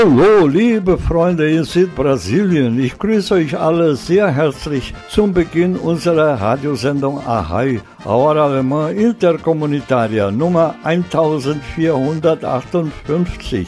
[0.00, 2.78] Hallo, liebe Freunde in Südbrasilien.
[2.78, 10.76] Ich grüße euch alle sehr herzlich zum Beginn unserer Radiosendung Ahai, Hora Alemã Intercomunitaria Nummer
[10.84, 13.66] 1458.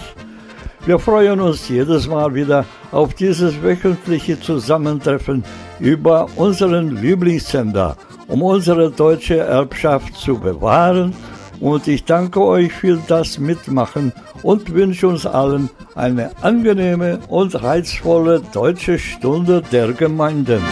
[0.87, 5.43] Wir freuen uns jedes Mal wieder auf dieses wöchentliche Zusammentreffen
[5.81, 7.97] über unseren Lieblingssender,
[8.29, 11.13] um unsere deutsche Erbschaft zu bewahren
[11.61, 18.43] und ich danke euch für das Mitmachen und wünsche uns allen eine angenehme und reizvolle
[18.53, 20.63] deutsche Stunde der Gemeinden.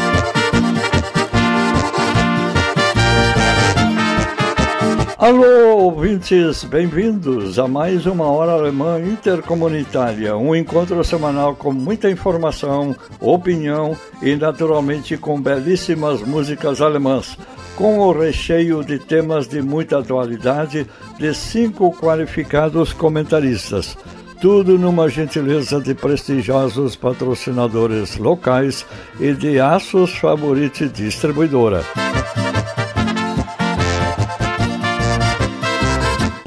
[5.19, 12.94] Alô, ouvintes, bem-vindos a mais uma Hora Alemã Intercomunitária, um encontro semanal com muita informação,
[13.20, 17.36] opinião e, naturalmente, com belíssimas músicas alemãs
[17.74, 20.86] com o recheio de temas de muita atualidade
[21.19, 23.96] de cinco qualificados comentaristas.
[24.41, 28.86] Tudo numa gentileza de prestigiosos patrocinadores locais
[29.19, 31.84] e de Aços Favorite Distribuidora.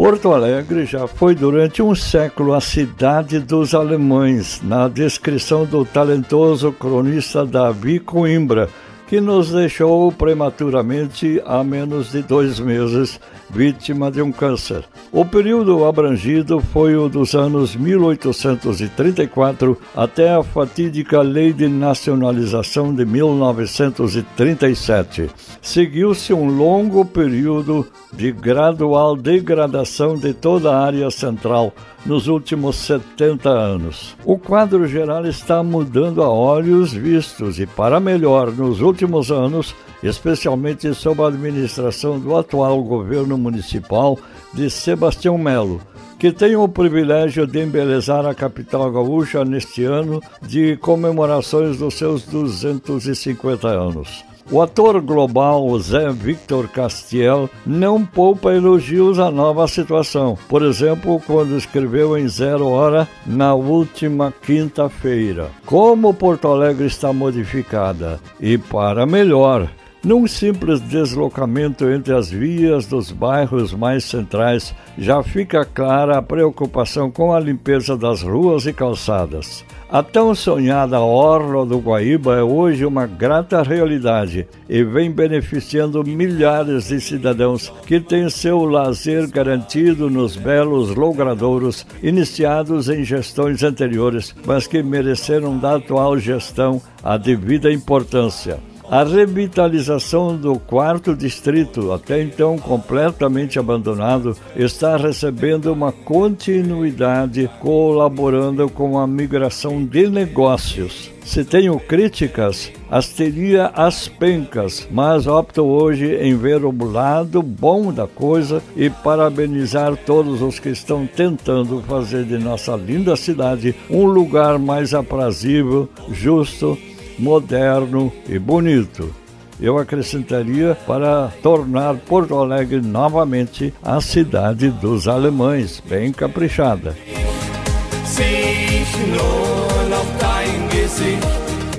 [0.04, 6.72] Porto Alegre já foi durante um século a cidade dos alemães, na descrição do talentoso
[6.72, 8.68] cronista Davi Coimbra,
[9.08, 13.20] que nos deixou prematuramente há menos de dois meses,
[13.52, 14.86] vítima de um câncer.
[15.12, 23.06] O período abrangido foi o dos anos 1834 até a fatídica Lei de Nacionalização de
[23.06, 25.30] 1937.
[25.62, 31.74] Seguiu-se um longo período de gradual degradação de toda a área central
[32.06, 34.16] nos últimos 70 anos.
[34.26, 40.94] O quadro geral está mudando a olhos vistos e para melhor nos últimos anos, especialmente
[40.94, 44.18] sob a administração do atual governo municipal
[44.54, 45.82] de Sebastião Melo,
[46.20, 52.24] que tem o privilégio de embelezar a capital gaúcha neste ano de comemorações dos seus
[52.24, 54.24] 250 anos.
[54.52, 60.38] O ator global Zé Victor Castiel não poupa elogios à nova situação.
[60.50, 68.20] Por exemplo, quando escreveu em Zero Hora na última quinta-feira: Como Porto Alegre está modificada
[68.42, 69.70] e para melhor.
[70.04, 77.12] Num simples deslocamento entre as vias dos bairros mais centrais, já fica clara a preocupação
[77.12, 79.64] com a limpeza das ruas e calçadas.
[79.88, 86.88] A tão sonhada Orla do Guaíba é hoje uma grata realidade e vem beneficiando milhares
[86.88, 94.66] de cidadãos que têm seu lazer garantido nos belos logradouros iniciados em gestões anteriores, mas
[94.66, 98.71] que mereceram da atual gestão a devida importância.
[98.92, 109.00] A revitalização do quarto distrito, até então completamente abandonado, está recebendo uma continuidade, colaborando com
[109.00, 111.10] a migração de negócios.
[111.24, 117.94] Se tenho críticas, as teria às pencas, mas opto hoje em ver o lado bom
[117.94, 124.04] da coisa e parabenizar todos os que estão tentando fazer de nossa linda cidade um
[124.04, 126.78] lugar mais aprazível, justo
[127.18, 129.14] moderno e bonito.
[129.60, 136.96] Eu acrescentaria para tornar Porto Alegre novamente a cidade dos alemães, bem caprichada.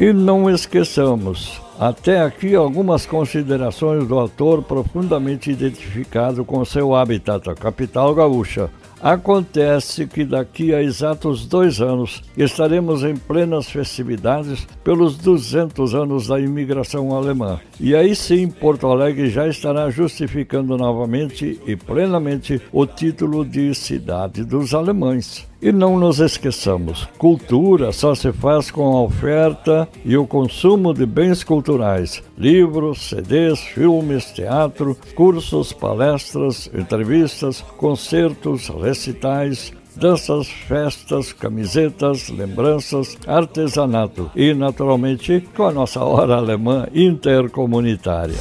[0.00, 7.54] E não esqueçamos, até aqui algumas considerações do ator profundamente identificado com seu habitat, a
[7.54, 8.70] capital gaúcha.
[9.02, 16.38] Acontece que daqui a exatos dois anos estaremos em plenas festividades pelos 200 anos da
[16.38, 17.58] imigração alemã.
[17.80, 24.44] E aí sim, Porto Alegre já estará justificando novamente e plenamente o título de Cidade
[24.44, 25.51] dos Alemães.
[25.62, 31.06] E não nos esqueçamos, cultura só se faz com a oferta e o consumo de
[31.06, 43.16] bens culturais, livros, CDs, filmes, teatro, cursos, palestras, entrevistas, concertos, recitais, danças, festas, camisetas, lembranças,
[43.24, 48.34] artesanato e, naturalmente, com a nossa hora alemã intercomunitária.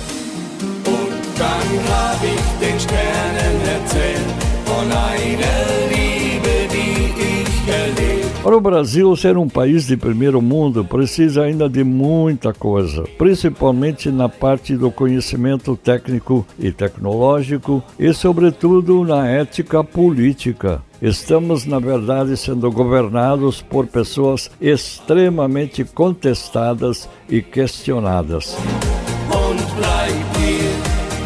[8.51, 14.11] Para o Brasil ser um país de primeiro mundo, precisa ainda de muita coisa, principalmente
[14.11, 20.83] na parte do conhecimento técnico e tecnológico e, sobretudo, na ética política.
[21.01, 28.57] Estamos, na verdade, sendo governados por pessoas extremamente contestadas e questionadas.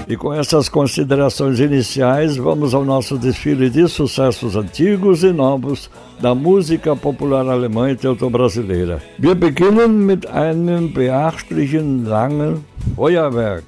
[0.08, 6.36] E com essas considerações iniciais, vamos ao nosso desfile de sucessos antigos e novos da
[6.36, 9.02] música popular alemã e teuto-brasileira.
[9.18, 12.64] Wir beginnen mit einem beachtlichen langen
[12.96, 13.64] Feuerwerk.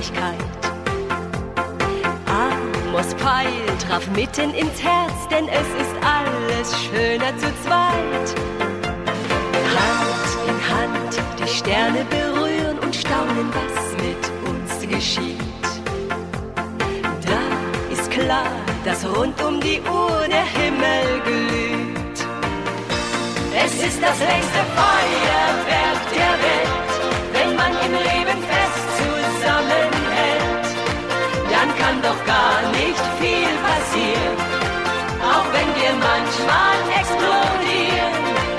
[0.00, 0.36] Traurigkeit.
[2.26, 8.28] Amos Pfeil traf mitten ins Herz, denn es ist alles schöner zu zweit.
[9.76, 15.38] Hand in Hand die Sterne berühren und staunen, was mit uns geschieht.
[17.26, 18.52] Da ist klar,
[18.84, 22.18] dass rund um die Uhr der Himmel glüht.
[23.64, 26.92] Es ist das längste Feuerwerk der Welt,
[27.32, 28.19] wenn man im Leben
[32.02, 34.36] doch gar nicht viel passieren,
[35.20, 38.14] auch wenn wir manchmal explodieren.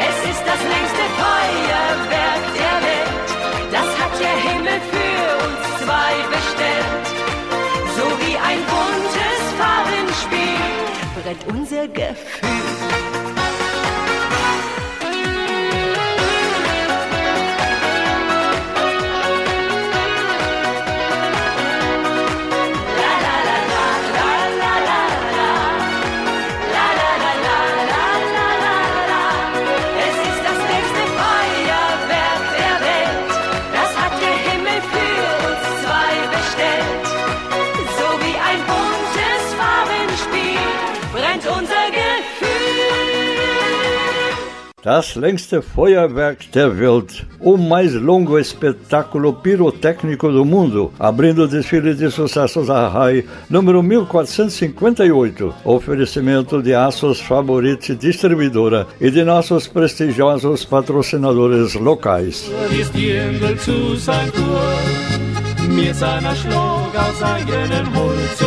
[0.09, 3.29] Es ist das längste Feuerwerk der Welt,
[3.71, 7.05] das hat der Himmel für uns zwei bestellt.
[7.97, 10.61] So wie ein buntes Farbenspiel
[11.15, 12.60] brennt unser Gefühl.
[44.83, 51.93] Das längste Feuerwerk der Welt, o mais longo espetáculo pirotécnico do mundo, abrindo o desfile
[51.93, 55.53] de sucessos a RAI, número 1458.
[55.63, 62.49] Oferecimento de Aços Favorite Distribuidora e de nossos prestigiosos patrocinadores locais.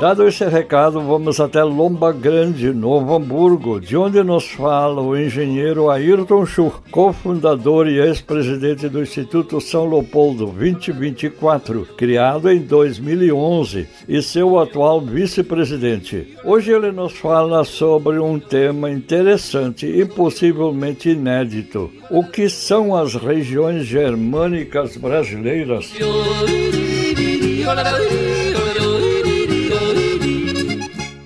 [0.00, 5.90] Dado esse recado, vamos até Lomba Grande, Novo Hamburgo, de onde nos fala o engenheiro
[5.90, 14.58] Ayrton Schur, cofundador e ex-presidente do Instituto São Leopoldo 2024, criado em 2011, e seu
[14.58, 16.34] atual vice-presidente.
[16.44, 23.14] Hoje ele nos fala sobre um tema interessante e possivelmente inédito: o que são as
[23.14, 25.92] regiões germânicas brasileiras.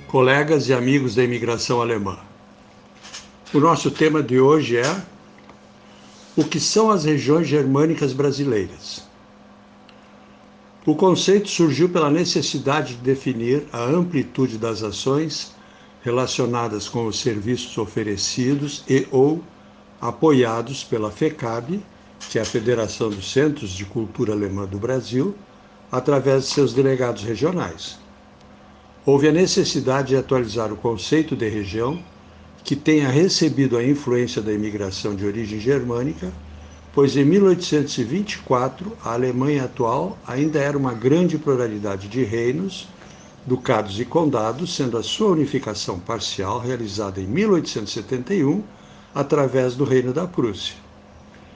[0.06, 2.18] Colegas e amigos da imigração alemã,
[3.54, 5.02] o nosso tema de hoje é
[6.36, 9.06] o que são as regiões germânicas brasileiras.
[10.84, 15.54] O conceito surgiu pela necessidade de definir a amplitude das ações
[16.02, 19.42] relacionadas com os serviços oferecidos e ou
[20.00, 21.82] apoiados pela FECAB,
[22.30, 25.34] que é a Federação dos Centros de Cultura Alemã do Brasil,
[25.90, 27.98] através de seus delegados regionais.
[29.04, 32.02] Houve a necessidade de atualizar o conceito de região
[32.64, 36.32] que tenha recebido a influência da imigração de origem germânica,
[36.92, 42.88] pois em 1824 a Alemanha atual ainda era uma grande pluralidade de reinos,
[43.46, 48.64] ducados e condados, sendo a sua unificação parcial realizada em 1871
[49.14, 50.74] através do Reino da Prússia.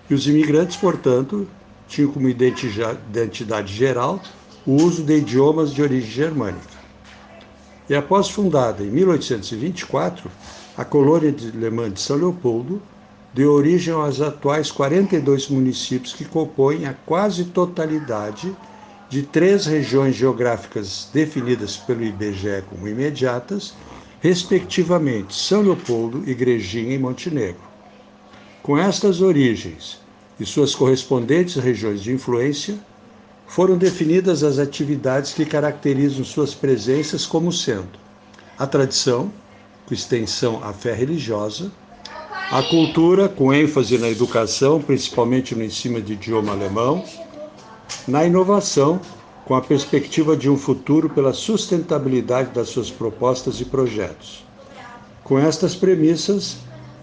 [0.09, 1.49] E os imigrantes, portanto,
[1.91, 4.23] tinha como identidade geral
[4.65, 6.81] o uso de idiomas de origem germânica.
[7.89, 10.31] E após fundada em 1824,
[10.77, 12.81] a colônia de alemã de São Leopoldo
[13.35, 18.55] deu origem aos atuais 42 municípios que compõem a quase totalidade
[19.09, 23.75] de três regiões geográficas definidas pelo IBGE como imediatas,
[24.21, 27.69] respectivamente São Leopoldo, Igrejinha e Montenegro.
[28.63, 30.00] Com estas origens
[30.41, 32.79] e suas correspondentes regiões de influência,
[33.47, 38.01] foram definidas as atividades que caracterizam suas presenças como sendo
[38.59, 39.33] a tradição,
[39.87, 41.71] com extensão à fé religiosa,
[42.51, 47.05] a cultura, com ênfase na educação, principalmente no ensino de idioma alemão,
[48.07, 49.01] na inovação,
[49.47, 54.45] com a perspectiva de um futuro pela sustentabilidade das suas propostas e projetos.
[55.25, 56.59] Com estas premissas,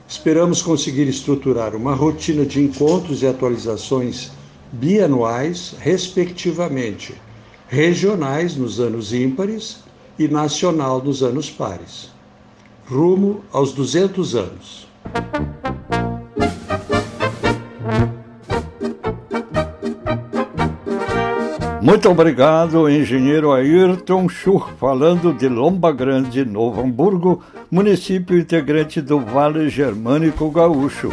[0.08, 4.32] Esperamos conseguir estruturar uma rotina de encontros e atualizações
[4.72, 7.14] bianuais, respectivamente,
[7.68, 9.80] regionais nos anos ímpares
[10.18, 12.10] e nacional nos anos pares,
[12.88, 14.88] rumo aos 200 anos.
[21.88, 27.42] Muito obrigado, engenheiro Ayrton Schur, falando de Lomba Grande, Novo Hamburgo,
[27.72, 31.08] município integrante do Vale Germânico Gaúcho.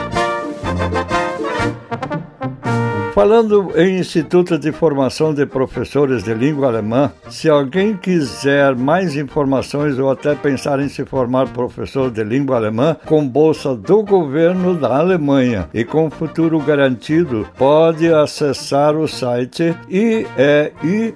[3.15, 9.97] Falando em Instituto de Formação de Professores de Língua Alemã, se alguém quiser mais informações
[10.01, 14.99] ou até pensar em se formar professor de língua alemã com bolsa do governo da
[14.99, 21.15] Alemanha e com futuro garantido, pode acessar o site iei.org.br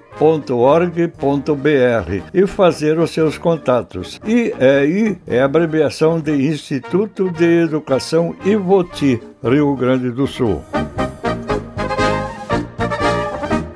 [2.33, 4.21] e fazer os seus contatos.
[4.25, 10.62] IEI é a abreviação de Instituto de Educação Ivoti, Rio Grande do Sul.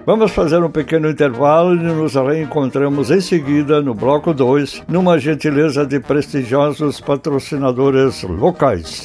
[0.05, 5.87] Vamos fazer um pequeno intervalo e nos reencontramos em seguida no bloco 2, numa gentileza
[5.87, 9.05] de prestigiosos patrocinadores locais.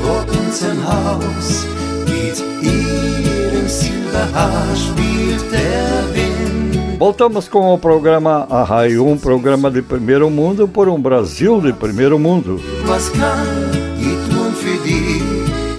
[0.00, 1.66] Vor unserem Haus,
[6.98, 12.18] Voltamos com o programa Arraio, um programa de primeiro mundo por um Brasil de primeiro
[12.18, 12.60] mundo.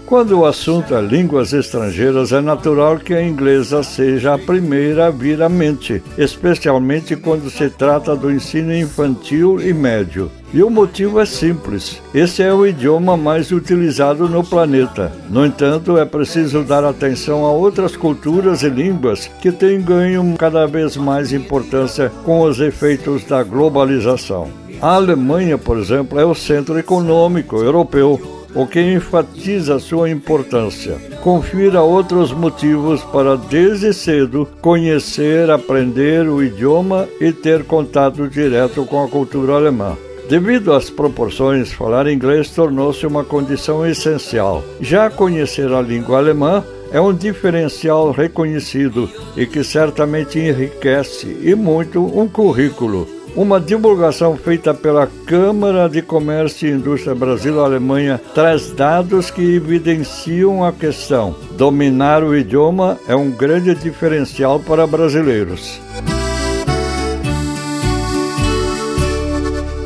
[0.09, 5.11] Quando o assunto é línguas estrangeiras, é natural que a inglesa seja a primeira a
[5.11, 10.31] vir à mente, especialmente quando se trata do ensino infantil e médio.
[10.51, 15.11] E o motivo é simples: esse é o idioma mais utilizado no planeta.
[15.29, 20.65] No entanto, é preciso dar atenção a outras culturas e línguas que têm ganho cada
[20.65, 24.49] vez mais importância com os efeitos da globalização.
[24.81, 30.97] A Alemanha, por exemplo, é o centro econômico europeu o que enfatiza sua importância.
[31.21, 39.03] Confira outros motivos para desde cedo conhecer, aprender o idioma e ter contato direto com
[39.03, 39.97] a cultura alemã.
[40.29, 44.63] Devido às proporções, falar inglês tornou-se uma condição essencial.
[44.79, 52.05] Já conhecer a língua alemã é um diferencial reconhecido e que certamente enriquece e muito
[52.05, 53.18] um currículo.
[53.39, 60.73] Uma divulgação feita pela Câmara de Comércio e Indústria Brasil-Alemanha traz dados que evidenciam a
[60.73, 61.33] questão.
[61.51, 65.79] Dominar o idioma é um grande diferencial para brasileiros.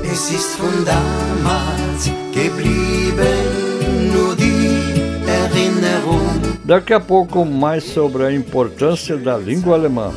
[0.04, 0.58] Es.
[6.66, 10.12] Daqui a pouco, mais sobre a importância da língua alemã.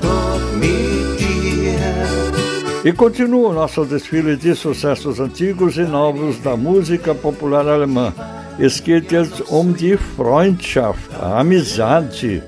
[2.87, 8.15] E continua o nosso desfile de sucessos antigos e novos da música popular alemã.
[8.61, 12.45] Es geht jetzt um die Freundschaft, a amizade.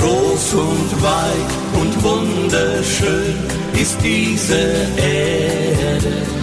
[0.00, 3.36] Groß und weit und wunderschön
[3.74, 4.56] ist diese
[4.96, 6.37] Erde.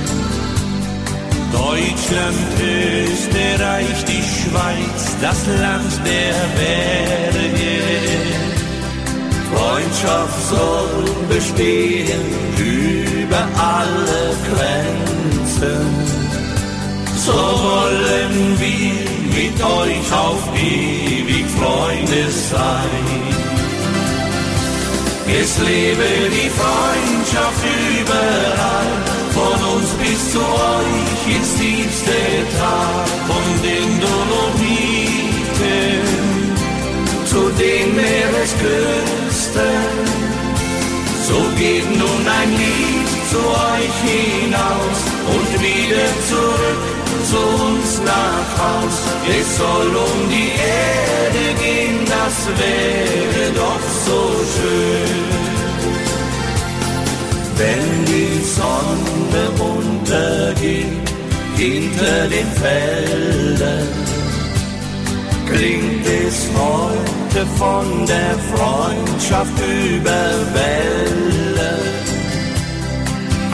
[1.56, 7.76] Deutschland, Österreich, die Schweiz, das Land der Berge.
[9.54, 12.26] Freundschaft soll bestehen
[12.58, 15.86] über alle Grenzen.
[17.26, 23.46] So wollen wir mit euch auf ewig Freunde sein.
[25.28, 26.08] Es lebe
[26.38, 27.64] die Freundschaft
[28.00, 32.20] überall, von uns bis zu euch ins tiefste
[32.58, 35.36] Tal, von den Dolomiten
[37.25, 39.92] zu den Meeresküsten.
[41.27, 43.42] So geht nun ein Lied zu
[43.74, 45.00] euch hinaus
[45.34, 46.84] und wieder zurück
[47.30, 48.98] zu uns nach Haus.
[49.27, 54.20] Es soll um die Erde gehen, das wäre doch so
[54.55, 55.45] schön.
[57.57, 61.09] Wenn die Sonne untergeht
[61.55, 63.87] hinter den Feldern,
[65.50, 71.79] klingt es heute von der Freundschaft über Welle.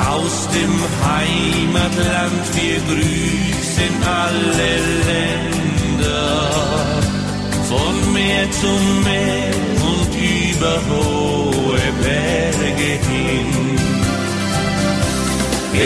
[0.10, 0.74] Aus dem
[1.06, 4.74] Heimatland wir grüßen alle
[5.10, 6.52] Länder,
[7.70, 8.72] von Meer zu
[9.04, 9.54] Meer
[9.90, 10.76] und über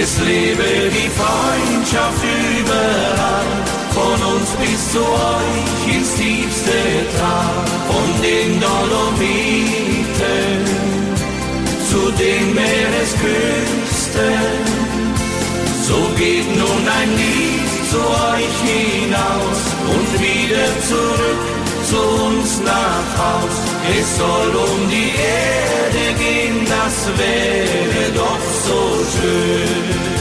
[0.02, 2.22] Es lebe die Freundschaft
[2.60, 3.52] überall,
[3.92, 6.80] von uns bis zu euch ins tiefste
[7.18, 9.86] Tal, von den Dolomiten
[11.90, 14.36] zu den Meeresküsten.
[15.84, 18.00] So geht nun ein Lied zu
[18.34, 19.62] euch hinaus
[19.94, 21.44] und wieder zurück
[21.90, 23.75] zu uns nach Haus.
[23.88, 28.82] Es soll um die Erde gehen, das wäre doch so
[29.14, 30.16] schön.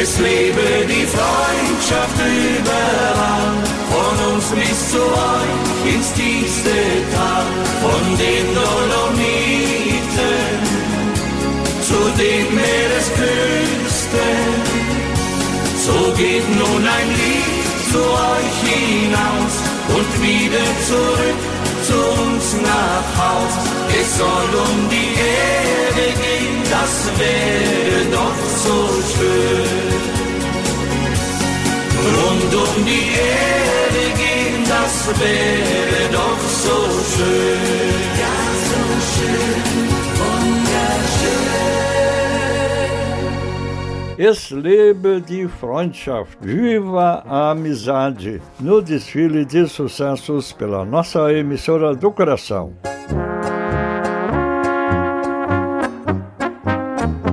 [0.00, 3.52] Es lebe die Freundschaft überall,
[3.92, 6.78] von uns bis zu euch ins tiefste
[7.14, 7.46] Tal,
[7.82, 9.84] von den Dolomiten
[11.82, 14.34] zu den Meeresküsten.
[15.76, 19.54] So geht nun ein Lied zu euch hinaus
[19.94, 21.53] und wieder zurück
[21.86, 23.54] zu uns nach Haus.
[24.00, 28.78] Es soll um die Erde gehen, das wäre doch so
[29.12, 30.14] schön.
[32.16, 36.78] Rund um die Ede gehen, das wäre doch so
[37.12, 37.94] schön.
[38.22, 38.36] Ja,
[38.70, 39.88] so schön,
[40.20, 41.83] wunderschön.
[44.16, 52.12] Es lebe die Freundschaft, viva a amizade, no desfile de sucessos pela nossa emissora do
[52.12, 52.74] coração.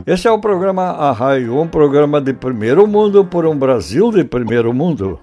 [0.07, 4.73] Esse é o programa Arraio, um programa de primeiro mundo por um Brasil de primeiro
[4.73, 5.19] mundo.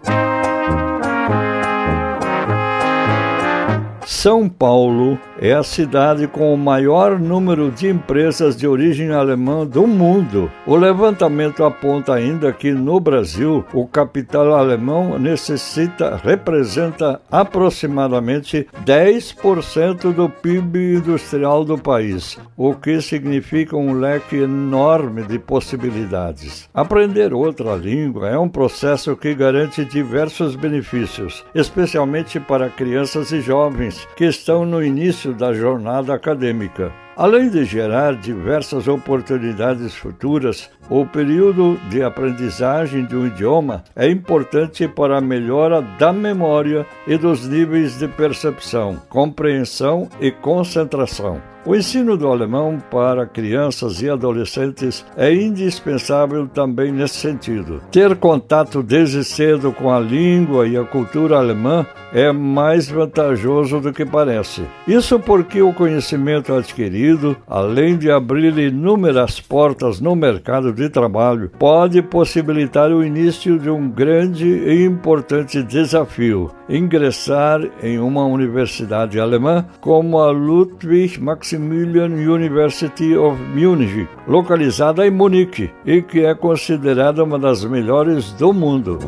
[4.10, 9.86] São Paulo é a cidade com o maior número de empresas de origem alemã do
[9.86, 10.50] mundo.
[10.66, 20.30] O levantamento aponta ainda que no Brasil o capital alemão necessita representa aproximadamente 10% do
[20.30, 26.66] PIB industrial do país, o que significa um leque enorme de possibilidades.
[26.72, 33.97] Aprender outra língua é um processo que garante diversos benefícios, especialmente para crianças e jovens
[34.16, 36.92] que estão no início da jornada acadêmica.
[37.18, 44.86] Além de gerar diversas oportunidades futuras, o período de aprendizagem de um idioma é importante
[44.86, 51.42] para a melhora da memória e dos níveis de percepção, compreensão e concentração.
[51.66, 57.82] O ensino do alemão para crianças e adolescentes é indispensável também nesse sentido.
[57.90, 63.92] Ter contato desde cedo com a língua e a cultura alemã é mais vantajoso do
[63.92, 64.62] que parece.
[64.86, 67.07] Isso porque o conhecimento adquirido,
[67.46, 73.88] além de abrir inúmeras portas no mercado de trabalho, pode possibilitar o início de um
[73.88, 83.40] grande e importante desafio: ingressar em uma universidade alemã como a Ludwig Maximilian University of
[83.54, 88.98] Munich, localizada em Munique e que é considerada uma das melhores do mundo.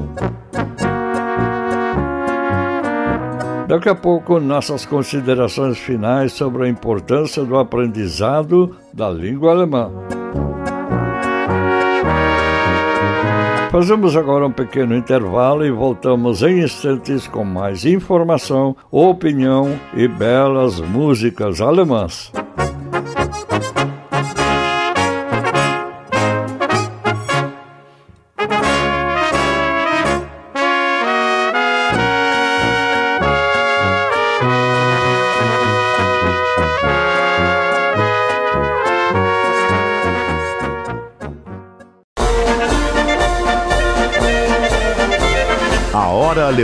[3.70, 9.92] Daqui a pouco, nossas considerações finais sobre a importância do aprendizado da língua alemã.
[13.70, 20.80] Fazemos agora um pequeno intervalo e voltamos em instantes com mais informação, opinião e belas
[20.80, 22.32] músicas alemãs.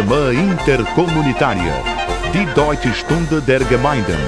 [0.06, 1.82] Alemã Intercomunitária.
[2.32, 4.18] Die Deutsche Stunde der Gemeinden.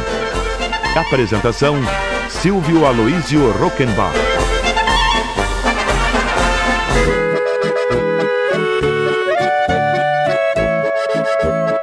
[0.97, 1.77] Apresentação:
[2.29, 4.28] Silvio Aloísio Rockenbach.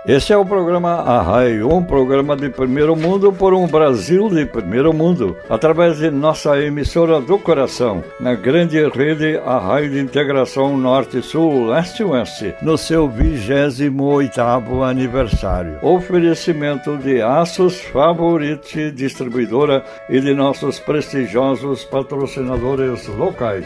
[0.08, 4.94] Este é o programa Arrai, um programa de primeiro mundo por um Brasil de primeiro
[4.94, 12.54] mundo, através de nossa emissora do coração, na grande rede Arrai de Integração Norte-Sul, Leste-Oeste,
[12.62, 15.80] no seu 28 aniversário.
[15.82, 23.66] Oferecimento de Aços Favorite Distribuidora e de nossos prestigiosos patrocinadores locais.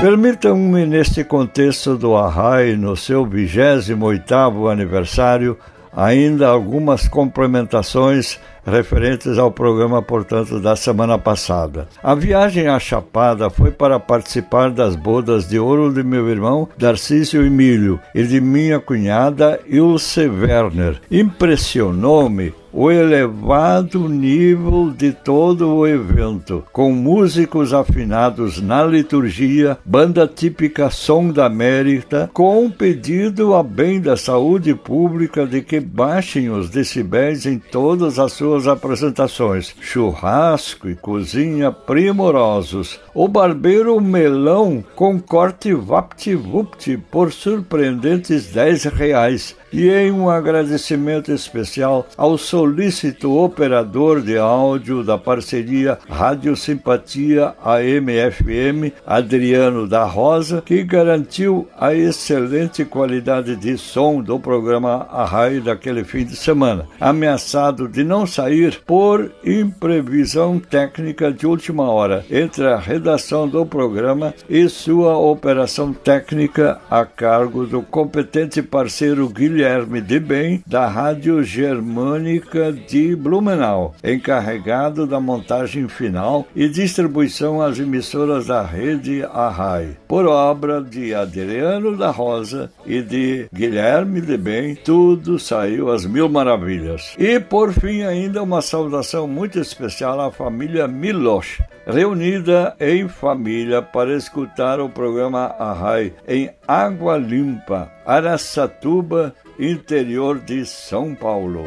[0.00, 5.58] Permitam-me, neste contexto do Arrai, no seu 28º aniversário,
[5.92, 8.38] ainda algumas complementações
[8.70, 11.88] referentes ao programa, portanto, da semana passada.
[12.02, 17.44] A viagem à Chapada foi para participar das bodas de ouro de meu irmão Darcísio
[17.44, 21.00] Emílio e de minha cunhada Ilse Werner.
[21.10, 30.90] Impressionou-me o elevado nível de todo o evento, com músicos afinados na liturgia, banda típica
[30.90, 36.68] Som da América, com um pedido a bem da saúde pública de que baixem os
[36.68, 45.74] decibéis em todas as suas apresentações, churrasco e cozinha primorosos, o barbeiro melão com corte
[45.74, 55.04] vapt-vupt por surpreendentes 10 reais, e em um agradecimento especial ao solícito operador de áudio
[55.04, 64.22] da parceria Rádio Simpatia AM-FM, Adriano da Rosa, que garantiu a excelente qualidade de som
[64.22, 71.44] do programa Arraio daquele fim de semana, ameaçado de não sair por imprevisão técnica de
[71.44, 78.62] última hora entre a redação do programa e sua operação técnica a cargo do competente
[78.62, 87.60] parceiro Guilherme de Bem, da Rádio Germânica de Blumenau, encarregado da montagem final e distribuição
[87.60, 89.96] às emissoras da rede Arrai.
[90.06, 96.28] Por obra de Adriano da Rosa e de Guilherme de Bem, tudo saiu às mil
[96.28, 97.16] maravilhas.
[97.18, 104.14] E, por fim, ainda uma saudação muito especial à família Miloš, reunida em família para
[104.14, 111.64] escutar o programa Arrai em Água Limpa, Araçatuba, interior de São Paulo.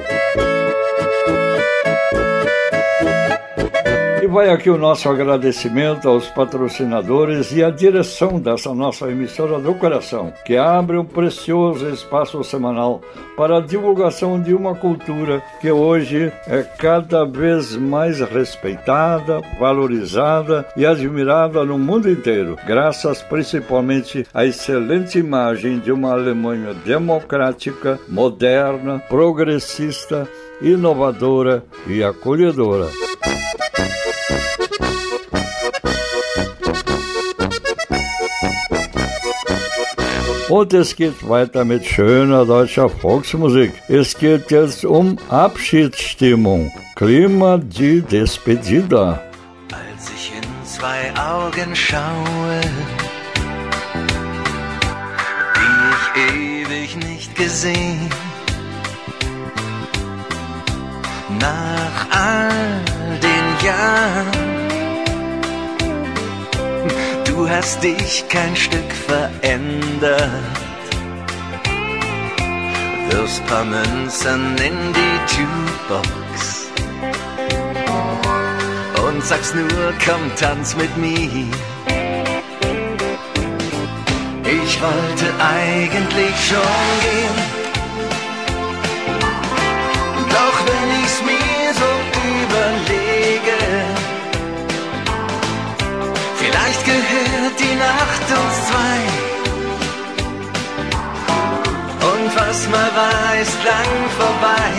[4.21, 9.73] E vai aqui o nosso agradecimento aos patrocinadores e à direção dessa nossa emissora do
[9.73, 13.01] coração, que abre um precioso espaço semanal
[13.35, 20.85] para a divulgação de uma cultura que hoje é cada vez mais respeitada, valorizada e
[20.85, 30.29] admirada no mundo inteiro, graças principalmente à excelente imagem de uma Alemanha democrática, moderna, progressista,
[30.61, 32.87] inovadora e acolhedora.
[40.51, 43.71] Und es geht weiter mit schöner deutscher Volksmusik.
[43.87, 46.69] Es geht jetzt um Abschiedsstimmung.
[46.93, 49.23] Klima de Despedida.
[49.71, 52.59] Als ich in zwei Augen schaue,
[55.55, 58.09] die ich ewig nicht gesehen,
[61.39, 62.81] nach all
[63.23, 64.50] den Jahren
[67.51, 70.21] hast dich kein Stück verändert.
[73.09, 76.67] Wirfst paar Münzen in die Jukebox
[79.05, 81.47] und sagst nur, komm, tanz mit mir.
[84.43, 87.60] Ich wollte eigentlich schon gehen,
[97.59, 98.97] die Nacht uns zwei.
[102.11, 104.71] Und was mal war, ist lang vorbei.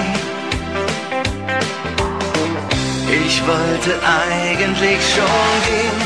[3.25, 3.93] Ich wollte
[4.25, 6.01] eigentlich schon gehen.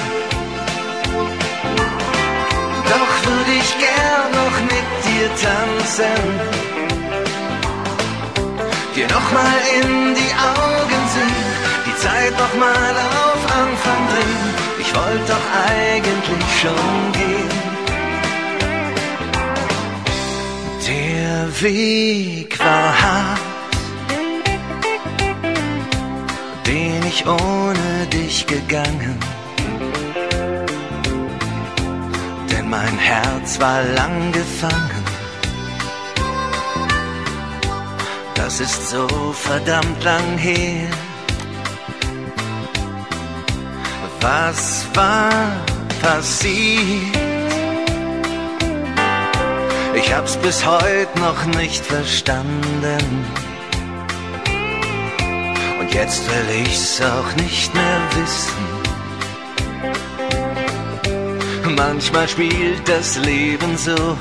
[2.93, 6.23] Doch würde ich gern noch mit dir tanzen.
[8.95, 11.47] Dir nochmal in die Augen sehen,
[11.87, 14.66] die Zeit nochmal auf Anfang drehen.
[14.87, 17.57] Ich wollte doch eigentlich schon gehen.
[20.87, 23.41] Der Weg war hart,
[26.67, 29.19] den ich ohne dich gegangen.
[32.53, 35.05] Denn mein Herz war lang gefangen.
[38.37, 40.89] Das ist so verdammt lang her.
[44.29, 45.31] Was war
[46.03, 47.17] passiert?
[49.95, 53.05] Ich hab's bis heute noch nicht verstanden.
[55.79, 58.67] Und jetzt will ich's auch nicht mehr wissen.
[61.77, 64.19] Manchmal spielt das Leben so.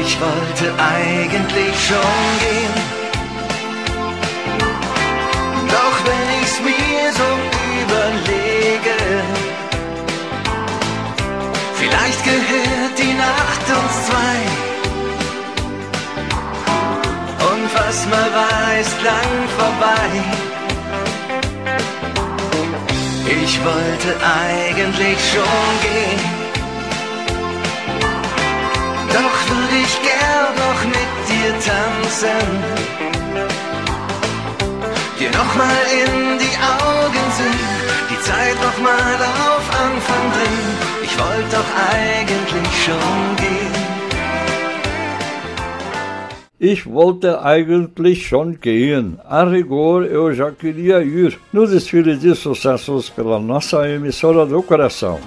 [0.00, 2.83] Ich wollte eigentlich schon gehen.
[12.34, 14.36] Gehört die Nacht uns zwei.
[17.50, 20.06] Und was mal war, ist lang vorbei.
[23.42, 24.10] Ich wollte
[24.46, 26.22] eigentlich schon gehen.
[29.16, 32.48] Doch würde ich gern noch mit dir tanzen.
[35.18, 37.68] Dir nochmal in die Augen sehen,
[38.10, 39.18] die Zeit nochmal
[39.48, 40.93] auf Anfang drehen.
[41.14, 43.74] Ich wollte doch eigentlich schon gehen.
[46.58, 49.20] Ich wollte eigentlich schon gehen.
[49.28, 55.20] A rigor, eu já queria ir no desfile de sucessos pela nossa emissora do coração.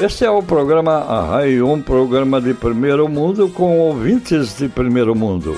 [0.00, 5.54] Este é o programa Arrai, um programa de primeiro mundo com ouvintes de primeiro mundo.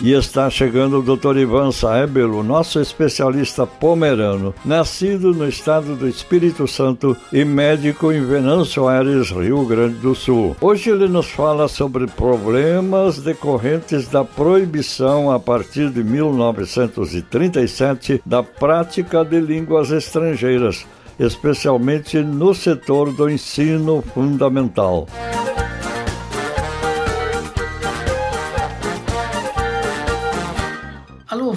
[0.00, 1.38] E está chegando o Dr.
[1.38, 8.86] Ivan Saebelo, nosso especialista pomerano, nascido no estado do Espírito Santo e médico em Venâncio
[8.86, 10.56] Aires, Rio Grande do Sul.
[10.60, 19.24] Hoje ele nos fala sobre problemas decorrentes da proibição a partir de 1937 da prática
[19.24, 20.86] de línguas estrangeiras,
[21.18, 25.08] especialmente no setor do ensino fundamental.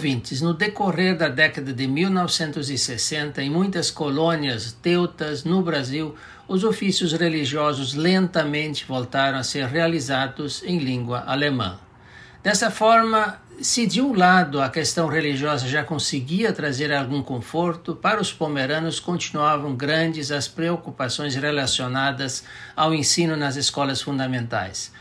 [0.02, 6.16] Ouvintes, no decorrer da década de 1960, em muitas colônias teutas no Brasil,
[6.48, 11.78] os ofícios religiosos lentamente voltaram a ser realizados em língua alemã.
[12.42, 18.20] Dessa forma, se de um lado a questão religiosa já conseguia trazer algum conforto, para
[18.20, 22.44] os pomeranos continuavam grandes as preocupações relacionadas
[22.76, 24.92] ao ensino nas escolas fundamentais.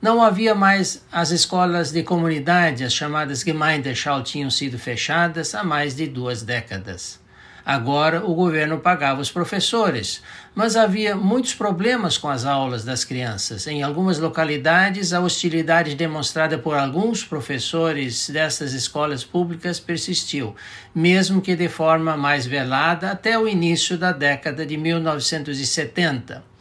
[0.00, 5.96] Não havia mais as escolas de comunidade, as chamadas Gemeindeschau, tinham sido fechadas há mais
[5.96, 7.18] de duas décadas.
[7.66, 10.22] Agora o governo pagava os professores,
[10.54, 13.66] mas havia muitos problemas com as aulas das crianças.
[13.66, 20.54] Em algumas localidades, a hostilidade demonstrada por alguns professores dessas escolas públicas persistiu,
[20.94, 26.57] mesmo que de forma mais velada até o início da década de 1970.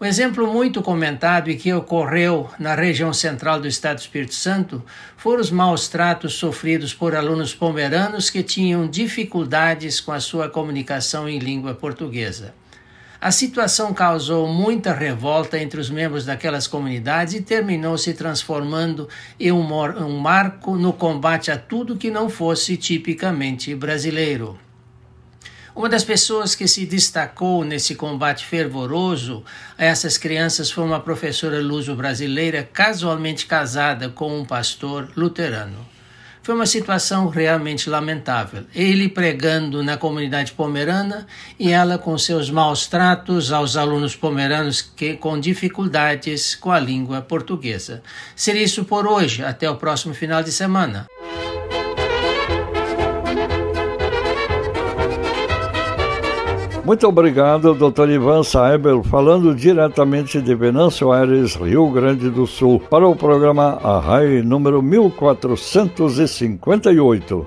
[0.00, 4.80] Um exemplo muito comentado e que ocorreu na região central do estado do Espírito Santo
[5.16, 11.28] foram os maus tratos sofridos por alunos pomeranos que tinham dificuldades com a sua comunicação
[11.28, 12.54] em língua portuguesa.
[13.20, 19.08] A situação causou muita revolta entre os membros daquelas comunidades e terminou se transformando
[19.40, 24.56] em um, um marco no combate a tudo que não fosse tipicamente brasileiro.
[25.78, 29.44] Uma das pessoas que se destacou nesse combate fervoroso
[29.78, 35.86] a essas crianças foi uma professora luso-brasileira casualmente casada com um pastor luterano.
[36.42, 38.64] Foi uma situação realmente lamentável.
[38.74, 45.14] Ele pregando na comunidade pomerana e ela com seus maus tratos aos alunos pomeranos que
[45.14, 48.02] com dificuldades com a língua portuguesa.
[48.34, 49.44] Seria isso por hoje.
[49.44, 51.06] Até o próximo final de semana.
[56.88, 58.08] Muito obrigado, Dr.
[58.08, 64.40] Ivan Saibel, falando diretamente de Venâncio Aires, Rio Grande do Sul, para o programa Arrai
[64.40, 67.44] número 1458.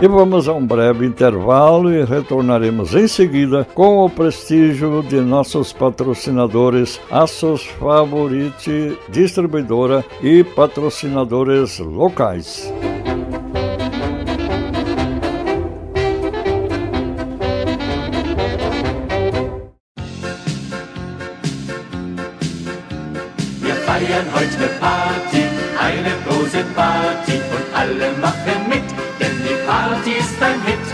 [0.00, 5.72] E vamos a um breve intervalo e retornaremos em seguida com o prestígio de nossos
[5.72, 12.72] patrocinadores Aços Favorite Distribuidora e patrocinadores locais.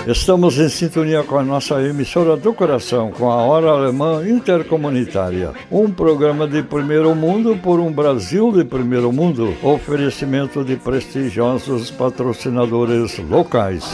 [0.09, 5.91] Estamos em sintonia com a nossa emissora do coração, com a Hora Alemã Intercomunitária, um
[5.91, 13.85] programa de primeiro mundo por um Brasil de primeiro mundo, oferecimento de prestigiosos patrocinadores locais.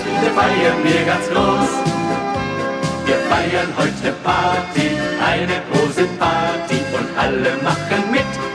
[3.07, 8.53] Wir feiern heute Party, eine große Party und alle machen mit.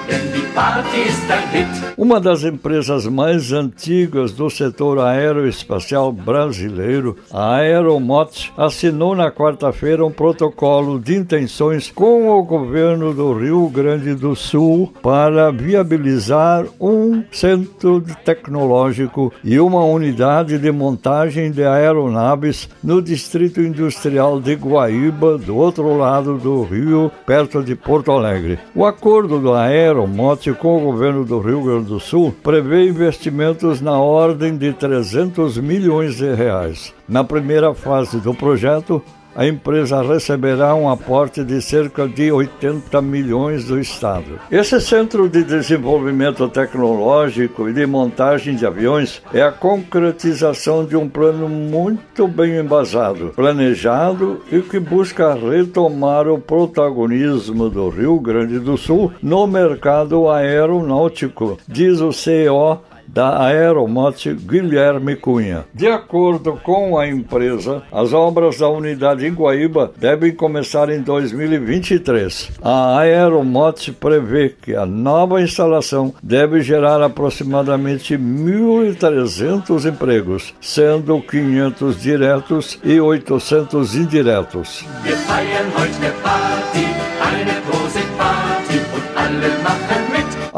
[1.98, 10.12] Uma das empresas mais antigas do setor aeroespacial brasileiro, a Aeromot, assinou na quarta-feira um
[10.12, 18.04] protocolo de intenções com o governo do Rio Grande do Sul para viabilizar um centro
[18.26, 25.98] tecnológico e uma unidade de montagem de aeronaves no distrito industrial de Guaíba, do outro
[25.98, 28.60] lado do rio, perto de Porto Alegre.
[28.76, 33.98] O acordo do Aeromot com o governo do Rio Grande do Sul prevê investimentos na
[34.00, 36.94] ordem de 300 milhões de reais.
[37.08, 39.02] Na primeira fase do projeto,
[39.40, 44.38] a empresa receberá um aporte de cerca de 80 milhões do Estado.
[44.52, 51.08] Esse centro de desenvolvimento tecnológico e de montagem de aviões é a concretização de um
[51.08, 58.76] plano muito bem embasado, planejado e que busca retomar o protagonismo do Rio Grande do
[58.76, 62.82] Sul no mercado aeronáutico, diz o CEO
[63.14, 65.66] da Aeromote Guilherme Cunha.
[65.74, 72.52] De acordo com a empresa, as obras da unidade em Guaíba devem começar em 2023.
[72.62, 82.80] A Aeromote prevê que a nova instalação deve gerar aproximadamente 1.300 empregos, sendo 500 diretos
[82.84, 84.86] e 800 indiretos.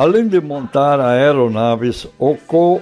[0.02, 2.36] Além de montar aeronaves, o,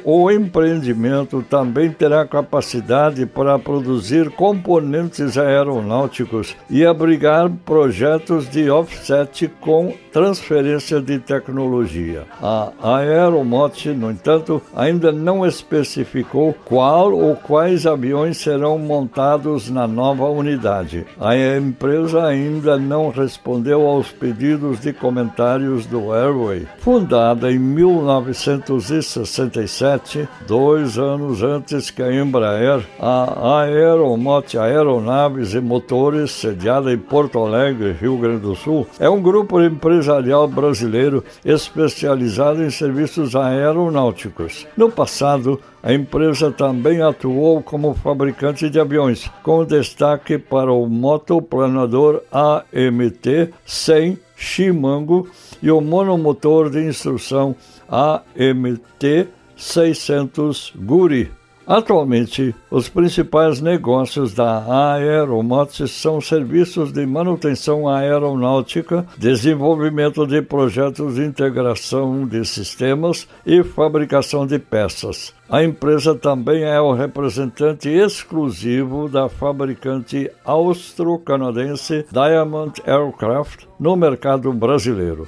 [0.06, 9.94] o empreendimento também terá capacidade para produzir componentes aeronáuticos e abrigar projetos de offset com
[10.14, 12.24] transferência de tecnologia.
[12.42, 20.24] A Aeromote, no entanto, ainda não especificou qual ou quais aviões serão montados na nova
[20.30, 21.06] unidade.
[21.20, 26.66] A empresa ainda não respondeu aos pedidos de comentários do Airway
[27.10, 36.94] fundada em 1967, dois anos antes que a Embraer, a Aeromote Aeronaves e Motores, sediada
[36.94, 43.36] em Porto Alegre, Rio Grande do Sul, é um grupo empresarial brasileiro especializado em serviços
[43.36, 44.68] aeronáuticos.
[44.78, 52.22] No passado, a empresa também atuou como fabricante de aviões, com destaque para o motoplanador
[52.32, 55.28] AMT 100 Chimango
[55.62, 57.56] e o monomotor de instrução
[57.90, 61.32] AMT 600 Guri.
[61.68, 71.24] Atualmente, os principais negócios da Aeromotes são serviços de manutenção aeronáutica, desenvolvimento de projetos de
[71.24, 75.34] integração de sistemas e fabricação de peças.
[75.50, 85.28] A empresa também é o representante exclusivo da fabricante austro-canadense Diamond Aircraft no mercado brasileiro.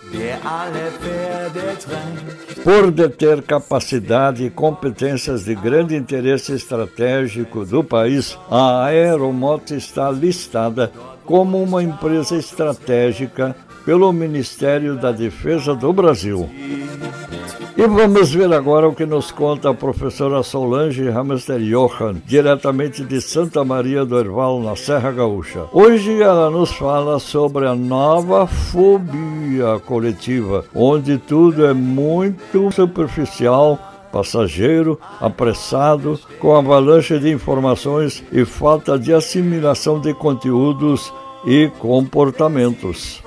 [2.63, 7.30] Por deter capacidade e competências de grande interesse estratégico
[7.69, 10.91] do país, a Aeromot está listada
[11.25, 13.55] como uma empresa estratégica
[13.85, 16.49] pelo Ministério da Defesa do Brasil.
[17.77, 23.21] E vamos ver agora o que nos conta a professora Solange Hamster Johan, diretamente de
[23.21, 25.65] Santa Maria do Herval, na Serra Gaúcha.
[25.71, 33.79] Hoje ela nos fala sobre a nova fobia coletiva, onde tudo é muito superficial
[34.11, 41.13] passageiro, apressado, com avalanche de informações e falta de assimilação de conteúdos
[41.45, 43.23] e comportamentos.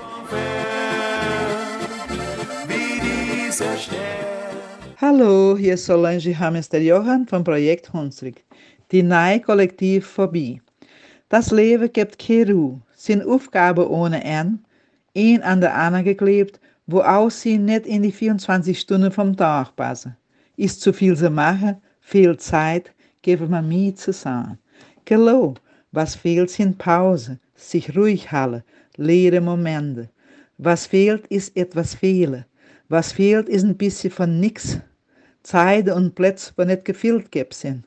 [5.01, 8.43] Hallo, hier ist Solange Hamester Johann vom Projekt Hunsrück.
[8.91, 10.61] Die neue Kollektivphobie.
[11.29, 14.59] Das Leben gibt keine Ruhe, sind Aufgaben ohne Ende,
[15.15, 19.75] ein an der anderen geklebt, wo auch sie nicht in die 24 Stunden vom Tag
[19.75, 20.15] passen.
[20.57, 24.57] Ist zu viel zu machen, viel Zeit, geben wir mir zu sein.
[25.05, 25.55] Gello,
[25.91, 28.63] was fehlt sind Pause, sich ruhig halten,
[28.97, 30.09] leere Momente.
[30.57, 32.45] Was fehlt ist etwas fehlen.
[32.87, 34.77] Was fehlt ist ein bisschen von nix.
[35.43, 37.83] Zeit und Plätze, wo nicht gefüllt sind.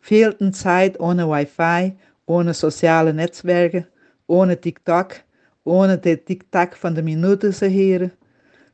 [0.00, 1.94] Fehlten Zeit ohne Wi-Fi,
[2.26, 3.86] ohne soziale Netzwerke,
[4.26, 5.16] ohne TikTok,
[5.64, 8.12] ohne den TikTok von der Minute zu hören.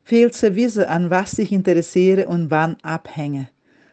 [0.08, 3.50] Fehlt zu wissen, an was sich interessiere und wann abhänge.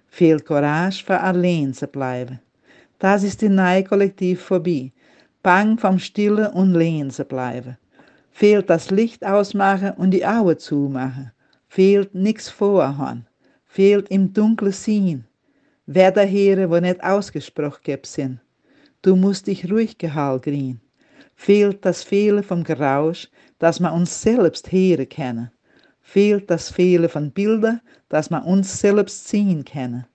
[0.08, 2.40] Fehlt Courage, für allein zu bleiben.
[3.00, 4.94] Das ist die neue Kollektivphobie.
[5.44, 7.78] Bang vom Stille und Lehn zu bleiben.
[8.32, 11.32] Fehlt das Licht ausmachen und die Augen zumachen.
[11.68, 13.28] Fehlt nix vorhaben
[13.76, 15.26] fehlt im dunklen Sinn.
[15.86, 18.40] Wetterheere, wo nicht ausgesprochen gibt sind.
[19.02, 20.80] Du musst dich ruhig gehalten.
[21.36, 23.28] Fehlt das Fehlen vom Gerausch,
[23.60, 25.52] dass man uns selbst hören können.
[26.16, 30.06] Fehlt das Fehlen von Bildern, dass man uns selbst sehen können.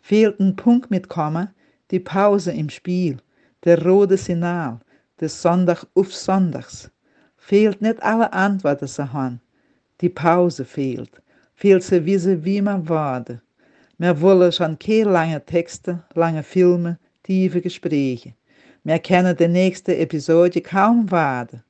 [0.00, 1.54] Fehlt ein Punkt mit Komma,
[1.92, 3.18] die Pause im Spiel,
[3.62, 4.80] der rote Signal,
[5.20, 6.90] der Sonntag auf Sonntags.
[7.36, 9.40] Fehlt nicht alle Antworten zu haben.
[10.00, 11.22] Die Pause fehlt
[11.54, 13.40] viel zu wissen, wie man wurde.
[13.98, 18.34] Wir wollen schon keine lange Texte, lange Filme, tiefe Gespräche.
[18.82, 21.62] Wir kennen die nächste Episode kaum warten.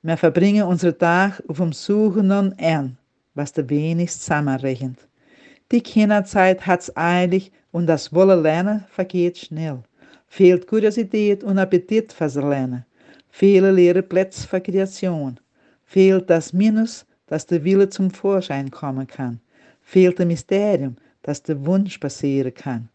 [0.00, 2.96] Wir verbringen unseren Tag auf dem Suchen nach ein,
[3.34, 4.98] was der wenig zusammenrechnet.
[5.72, 9.82] Die Kinderzeit hat's eilig und das Wolle lernen vergeht schnell.
[10.26, 12.84] Fehlt Kuriosität und Appetit fürs Lernen.
[13.28, 15.38] Viele leere Plätze für Kreation.
[15.84, 19.40] Fehlt das Minus dass der Wille zum Vorschein kommen kann.
[19.82, 22.88] Fehlt das Mysterium, dass der Wunsch passieren kann.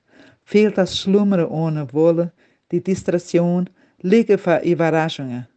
[0.44, 2.32] Fehlt das Schlummern ohne Wolle,
[2.72, 3.70] die Distraktion,
[4.02, 5.48] Liege für Überraschungen.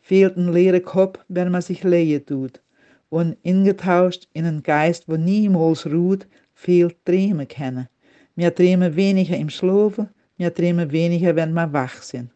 [0.00, 2.60] Fehlt ein leerer Kopf, wenn man sich leer tut.
[3.12, 7.86] Und ingetauscht in einen Geist, wo niemals ruht, fehlt Träumen kennen.
[8.36, 10.08] Wir träumen weniger im Schlafen,
[10.38, 12.30] wir träumen weniger, wenn wir wach sind.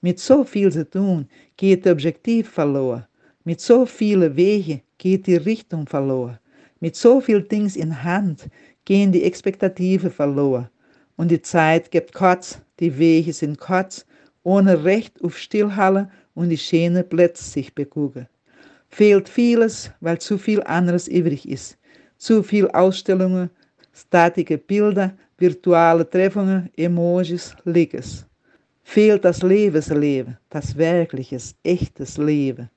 [0.00, 3.04] Mit so viel zu tun geht der Objektiv verloren.
[3.42, 6.38] Mit so vielen Wegen geht die Richtung verloren.
[6.78, 8.48] Mit so viel Dings in Hand
[8.84, 10.68] gehen die Expektative verloren.
[11.16, 14.06] Und die Zeit gibt kurz, die Wege sind kurz,
[14.44, 18.28] ohne Recht auf Stillhalle und die schönen Plätze sich begucken.
[18.92, 21.76] Fehlt vieles, weil zu viel anderes übrig ist.
[22.18, 23.50] Zu viel Ausstellungen,
[23.92, 28.26] statische Bilder, virtuelle Treffungen, Emojis, Lickes.
[28.84, 32.70] Fehlt das Lebensleben, das wirkliches, echtes Leben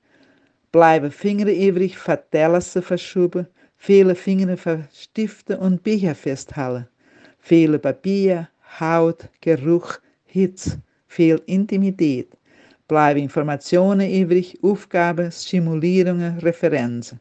[0.76, 3.46] bleiben Finger übrig, Vertellers verschoben,
[3.78, 6.86] viele Finger verstiften und Bücher festhalten,
[7.38, 9.94] viele Papier, Haut, Geruch,
[10.26, 12.35] Hitze, viel Intimität,
[12.88, 17.20] bleiben Informationen übrig, Aufgaben, Stimulierungen, Referenzen.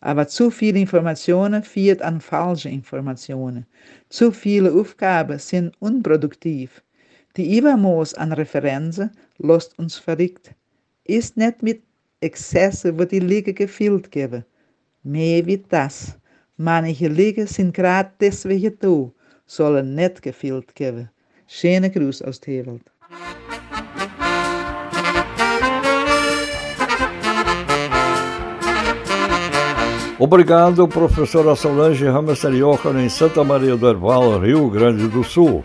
[0.00, 3.66] Aber zu viele Informationen führt an falsche Informationen.
[4.08, 6.82] Zu viele Aufgaben sind unproduktiv.
[7.36, 10.54] Die Übermaß an Referenzen lässt uns verrückt.
[11.04, 11.82] Ist nicht mit
[12.22, 14.44] Exzesse wird die Liga gefüllt geben.
[15.02, 16.16] Mehr wie das.
[16.56, 19.10] Manche Liga sind gerade deswegen da,
[19.46, 21.10] sollen nicht gefüllt geben.
[21.48, 22.82] Schöne Gruß aus Tewald.
[30.24, 32.06] Obrigado, professora Solange
[32.56, 35.64] Jochen, em Santa Maria do Herval, Rio Grande do Sul.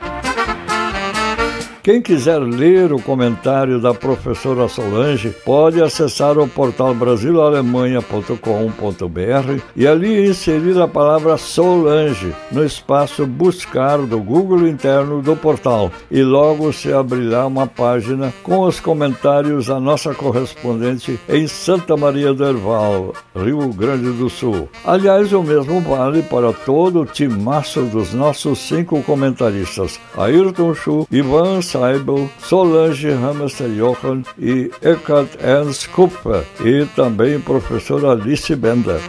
[1.88, 10.28] Quem quiser ler o comentário da professora Solange pode acessar o portal brasilalemanha.com.br e ali
[10.28, 16.92] inserir a palavra Solange no espaço Buscar do Google interno do portal e logo se
[16.92, 23.66] abrirá uma página com os comentários da nossa correspondente em Santa Maria do Herval, Rio
[23.70, 24.68] Grande do Sul.
[24.84, 31.62] Aliás, o mesmo vale para todo o timaço dos nossos cinco comentaristas: Ayrton Schuh, Ivan
[31.78, 39.00] Seibel, Solange Hamster Jochen e Eckhart Ernst Kupfer, e também professora Alice Bender.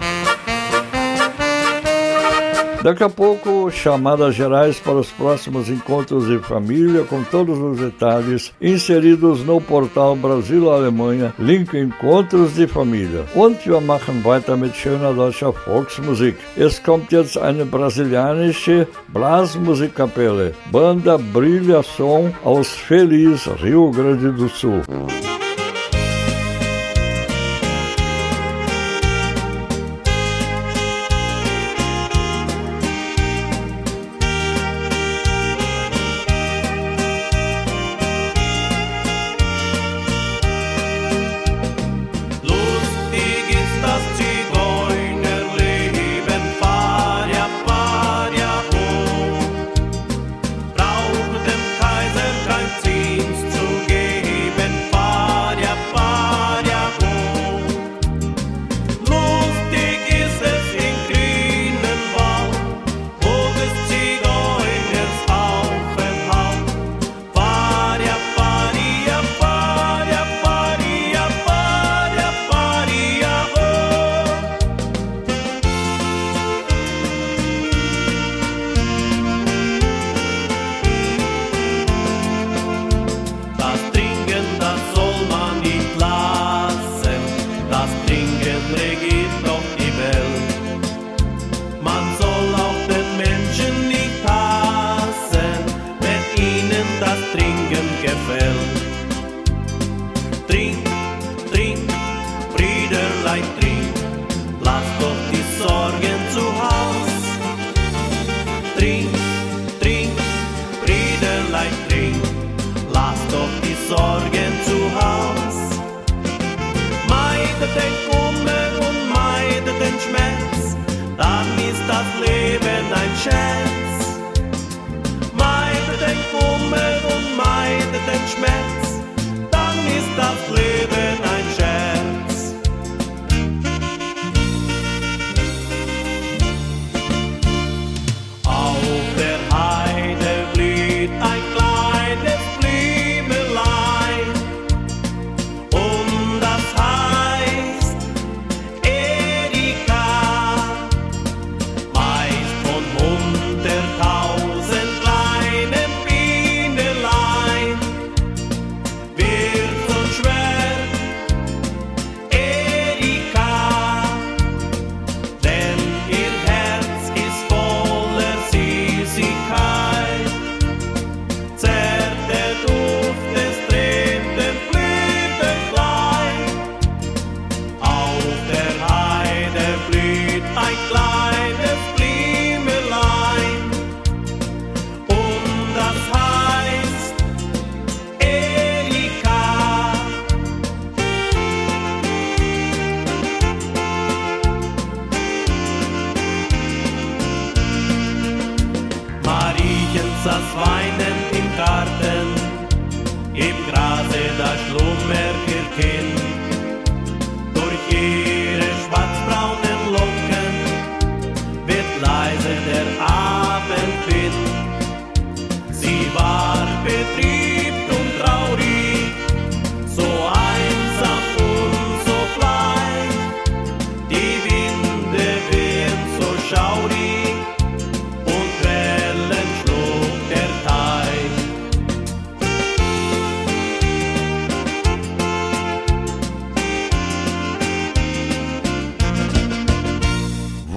[2.82, 8.52] Daqui a pouco, chamadas gerais para os próximos encontros de família, com todos os detalhes
[8.60, 13.24] inseridos no portal Brasil-Alemanha, link Encontros de Familie.
[13.34, 16.36] Und wir machen weiter mit schöner deutscher Volksmusik.
[16.56, 24.82] Es kommt jetzt eine brasilianische Blasmusikkapelle, Banda Brilha Som aus Feliz, Rio Grande do Sul.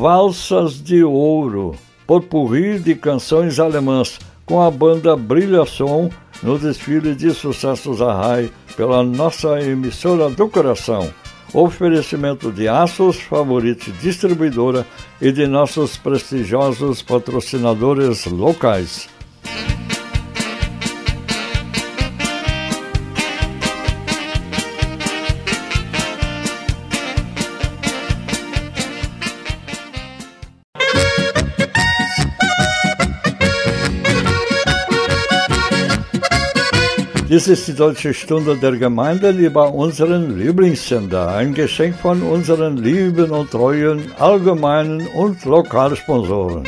[0.02, 1.76] Valsas de Ouro,
[2.08, 6.10] potpourri de canções alemãs, com a banda Brilha Som
[6.42, 11.14] no desfile de sucessos a RAI pela nossa emissora do coração.
[11.54, 14.88] Oferecimento de Aços Favorite Distribuidora
[15.22, 19.08] e de nossos prestigiosos patrocinadores locais.
[37.32, 41.30] Dies ist die Deutsche Stunde der Gemeinde über unseren Lieblingssender.
[41.30, 46.66] Ein Geschenk von unseren lieben und treuen allgemeinen und Lokalsponsoren.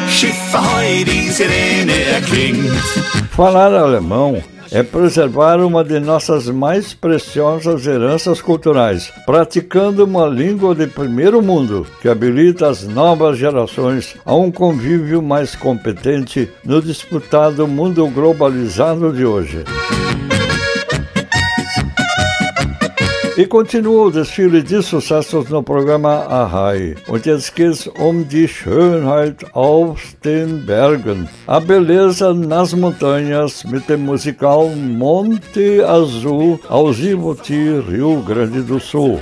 [0.10, 3.27] Schiffe die Sirene erklingt.
[3.38, 10.88] Falar alemão é preservar uma de nossas mais preciosas heranças culturais, praticando uma língua de
[10.88, 18.08] primeiro mundo que habilita as novas gerações a um convívio mais competente no disputado mundo
[18.08, 19.64] globalizado de hoje.
[23.38, 26.96] E continua o desfile de sucessos no programa Ahai.
[27.08, 31.30] Und jetzt geht's um die Schönheit auf den Bergen.
[31.46, 39.22] A beleza nas montanhas mit dem musical Monte Azul aus Ivoti, Rio Grande do Sul.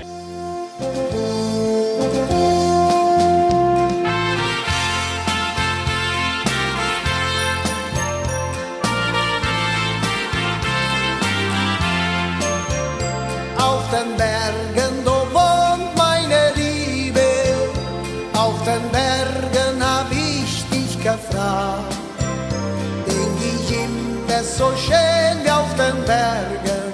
[24.58, 26.86] so schön wie auf den Bergen.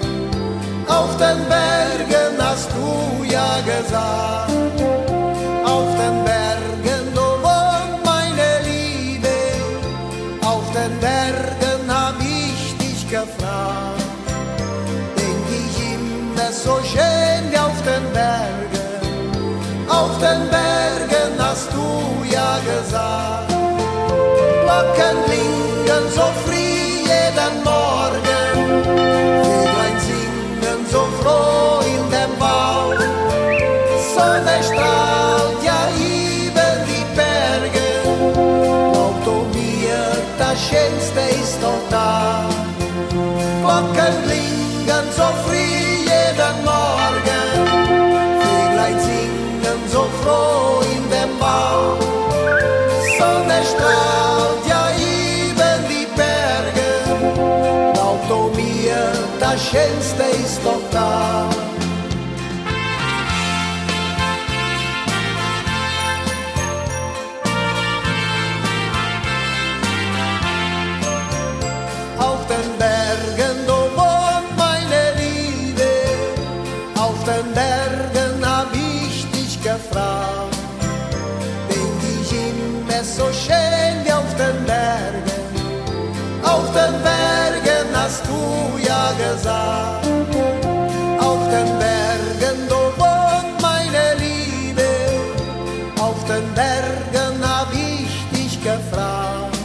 [0.88, 4.50] Auf den Bergen hast du ja gesagt.
[5.64, 7.04] Auf den Bergen,
[8.04, 9.36] meine Liebe.
[10.44, 14.02] Auf den Bergen hab ich dich gefragt.
[15.16, 19.88] Denk ich immer so schön wie auf den Bergen.
[19.88, 23.52] Auf den Bergen hast du ja gesagt.
[24.64, 25.51] Glockenlied.
[45.22, 47.44] so früh jeden Morgen.
[48.42, 51.96] Vöglein singen so froh in dem Bau.
[53.18, 54.82] Sonne strahlt ja
[55.50, 56.90] über die Berge.
[57.94, 59.02] Glaubt mir,
[59.38, 61.48] das Schönste ist doch da.
[89.32, 90.06] Gesagt.
[91.18, 94.88] Auf den Bergen, da wohnt meine Liebe,
[96.00, 99.58] auf den Bergen hab ich dich gefragt.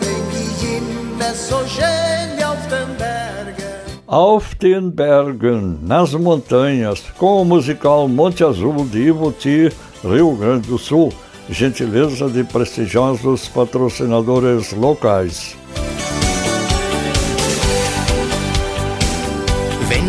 [0.00, 3.72] Denk ich immer so schön auf den Bergen.
[4.06, 9.70] Auf den Bergen, nas montanhas, com o musical Monte Azul de Ivoti,
[10.04, 11.12] Rio Grande do Sul,
[11.48, 15.61] gentileza de prestigiosos patrocinadores locais.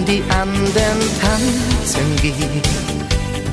[0.05, 2.61] Wenn die anderen tanzen gehen,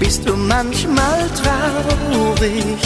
[0.01, 2.77] bist du manchmal traurig.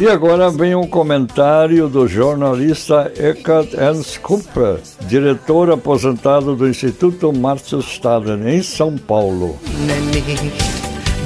[0.00, 7.82] E agora vem um comentário do jornalista Eckhard Ernst Kupfer, diretor aposentado do Instituto Márcio
[7.82, 9.58] Staden, em São Paulo.
[9.86, 10.52] Nicht,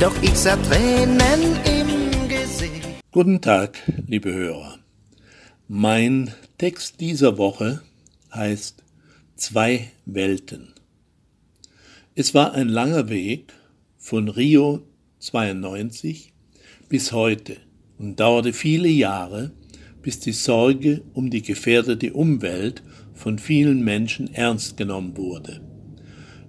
[0.00, 2.88] doch ich sah Tränen im Gesicht.
[3.12, 3.76] Guten Tag,
[4.08, 4.78] liebe Hörer.
[5.68, 7.82] Mein Text dieser Woche
[8.32, 8.82] heißt
[9.36, 10.73] Zwei Welten.
[12.16, 13.52] Es war ein langer Weg
[13.96, 14.84] von Rio
[15.18, 16.32] 92
[16.88, 17.56] bis heute
[17.98, 19.50] und dauerte viele Jahre,
[20.00, 22.84] bis die Sorge um die gefährdete Umwelt
[23.14, 25.60] von vielen Menschen ernst genommen wurde.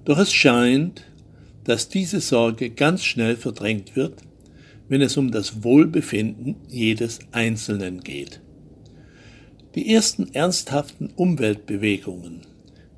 [0.03, 1.01] Doch es scheint,
[1.63, 4.21] dass diese Sorge ganz schnell verdrängt wird,
[4.87, 8.39] wenn es um das Wohlbefinden jedes Einzelnen geht.
[9.73, 12.41] Die ersten ernsthaften Umweltbewegungen,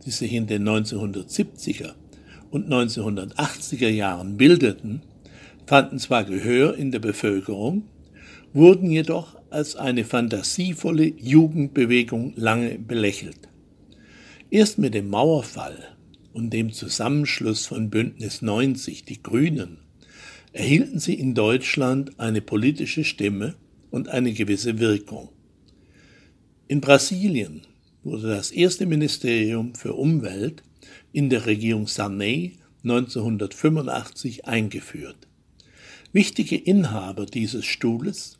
[0.05, 1.93] die sich in den 1970er
[2.52, 5.02] und 1980er Jahren bildeten,
[5.66, 7.84] fanden zwar Gehör in der Bevölkerung,
[8.54, 13.50] wurden jedoch als eine fantasievolle Jugendbewegung lange belächelt.
[14.50, 15.95] Erst mit dem Mauerfall
[16.34, 19.80] und dem Zusammenschluss von Bündnis 90, die Grünen,
[20.54, 23.56] erhielten sie in Deutschland eine politische Stimme
[23.91, 25.30] und eine gewisse Wirkung.
[26.68, 27.62] In Brasilien
[28.04, 30.64] wurde das erste Ministerium für Umwelt
[31.12, 35.28] in der Regierung Sarney 1985 eingeführt.
[36.14, 38.40] Wichtige Inhaber dieses Stuhles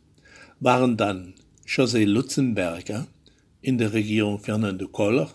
[0.60, 1.34] waren dann
[1.66, 3.08] José Lutzenberger
[3.62, 5.32] in der Regierung Fernando Collor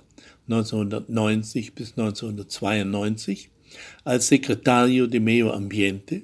[0.48, 3.50] 1990 bis 1992
[4.04, 6.22] als Secretario de Medio Ambiente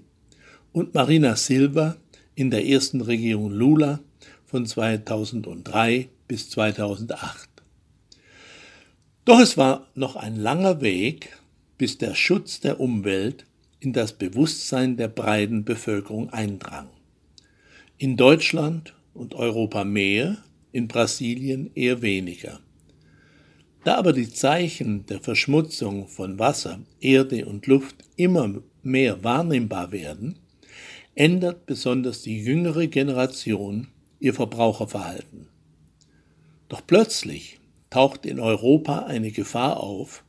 [0.72, 1.96] und Marina Silva
[2.34, 4.00] in der ersten Regierung Lula
[4.44, 7.47] von 2003 bis 2008.
[9.28, 11.36] Doch es war noch ein langer Weg,
[11.76, 13.44] bis der Schutz der Umwelt
[13.78, 16.88] in das Bewusstsein der breiten Bevölkerung eindrang.
[17.98, 20.38] In Deutschland und Europa mehr,
[20.72, 22.60] in Brasilien eher weniger.
[23.84, 30.38] Da aber die Zeichen der Verschmutzung von Wasser, Erde und Luft immer mehr wahrnehmbar werden,
[31.14, 33.88] ändert besonders die jüngere Generation
[34.20, 35.48] ihr Verbraucherverhalten.
[36.70, 37.57] Doch plötzlich
[37.90, 40.24] taucht in Europa eine Gefahr auf,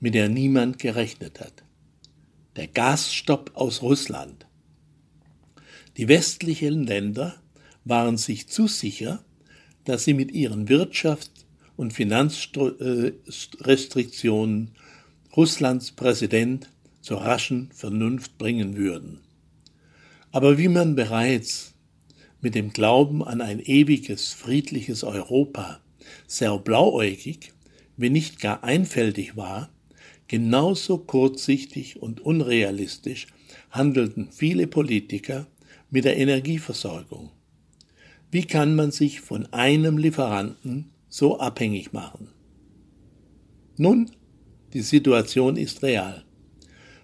[0.00, 1.64] mit der niemand gerechnet hat.
[2.56, 4.46] Der Gasstopp aus Russland.
[5.96, 7.36] Die westlichen Länder
[7.84, 9.22] waren sich zu sicher,
[9.84, 11.44] dass sie mit ihren Wirtschafts-
[11.76, 14.72] und Finanzrestriktionen
[15.36, 16.68] Russlands Präsident
[17.00, 19.20] zur raschen Vernunft bringen würden.
[20.32, 21.74] Aber wie man bereits
[22.40, 25.80] mit dem Glauben an ein ewiges, friedliches Europa
[26.26, 27.52] sehr blauäugig,
[27.96, 29.70] wenn nicht gar einfältig war,
[30.28, 33.26] genauso kurzsichtig und unrealistisch
[33.70, 35.46] handelten viele Politiker
[35.90, 37.30] mit der Energieversorgung.
[38.30, 42.28] Wie kann man sich von einem Lieferanten so abhängig machen?
[43.76, 44.10] Nun,
[44.72, 46.24] die Situation ist real.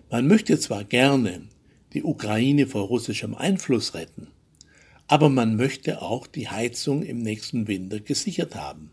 [0.09, 1.49] Man möchte zwar gerne
[1.95, 4.29] die Ukraine vor russischem Einfluss retten,
[5.09, 8.93] aber man möchte auch die Heizung im nächsten Winter gesichert haben.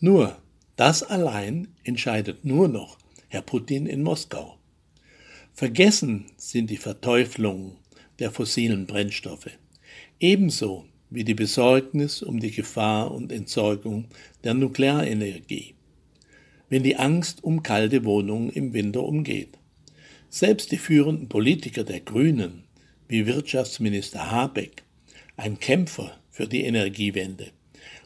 [0.00, 0.36] Nur,
[0.76, 4.56] das allein entscheidet nur noch Herr Putin in Moskau.
[5.52, 7.72] Vergessen sind die Verteuflungen
[8.20, 9.50] der fossilen Brennstoffe,
[10.20, 14.04] ebenso wie die Besorgnis um die Gefahr und Entsorgung
[14.44, 15.74] der Nuklearenergie,
[16.68, 19.58] wenn die Angst um kalte Wohnungen im Winter umgeht.
[20.30, 22.62] Selbst die führenden Politiker der Grünen,
[23.08, 24.84] wie Wirtschaftsminister Habeck,
[25.36, 27.50] ein Kämpfer für die Energiewende,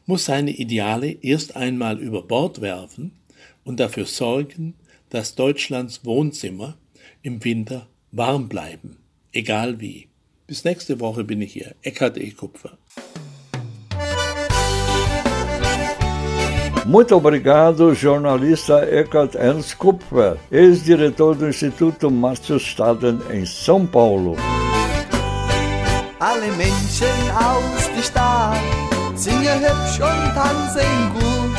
[0.07, 3.13] muss seine Ideale erst einmal über Bord werfen
[3.65, 4.75] und dafür sorgen,
[5.11, 6.77] dass Deutschlands Wohnzimmer
[7.23, 8.99] im Winter warm bleiben,
[9.33, 10.09] egal wie.
[10.47, 12.31] Bis nächste Woche bin ich hier, Eckhard E.
[12.31, 12.79] Kupfer.
[16.85, 24.37] Muito obrigado, jornalista Eckhart Ernst Kupfer, ex-diretor do Instituto Márcio Staden em São Paulo.
[26.19, 28.42] Alle Menschen aus der Stadt
[29.23, 30.35] singen hübsch und
[31.15, 31.57] gut.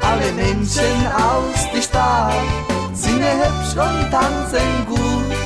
[0.00, 2.72] Alle Menschen aus der Stadt.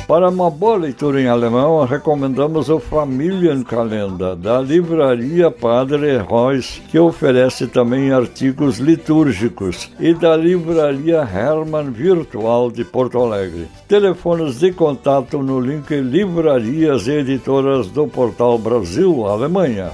[0.07, 7.67] Para uma boa leitura em alemão, recomendamos o Familienkalender, da livraria Padre Reus, que oferece
[7.67, 13.67] também artigos litúrgicos, e da livraria Hermann Virtual de Porto Alegre.
[13.87, 19.91] Telefones de contato no link Livrarias e Editoras do Portal Brasil Alemanha.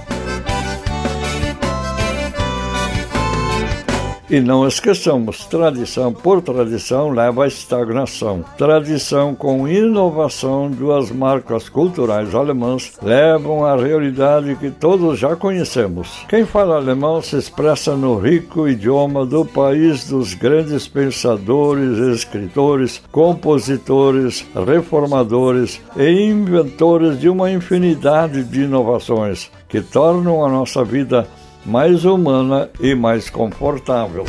[4.34, 8.44] E não esqueçamos, tradição por tradição leva à estagnação.
[8.58, 16.24] Tradição com inovação, duas marcas culturais alemãs levam à realidade que todos já conhecemos.
[16.28, 24.44] Quem fala alemão se expressa no rico idioma do país dos grandes pensadores, escritores, compositores,
[24.66, 31.24] reformadores e inventores de uma infinidade de inovações que tornam a nossa vida
[31.64, 34.24] mais humana e mais confortável.